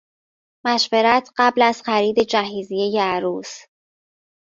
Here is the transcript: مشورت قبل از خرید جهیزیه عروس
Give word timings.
مشورت 0.65 1.29
قبل 1.37 1.61
از 1.61 1.81
خرید 1.81 2.19
جهیزیه 2.19 3.01
عروس 3.03 3.57